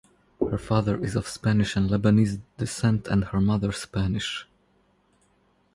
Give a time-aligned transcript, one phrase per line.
[0.49, 4.47] Her father is of Spanish and Lebanese descent and her mother, Spanish.